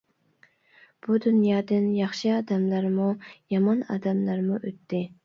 [1.07, 3.11] بۇ دۇنيادىن ياخشى ئادەملەرمۇ،
[3.57, 5.03] يامان ئادەملەرمۇ ئۆتتى.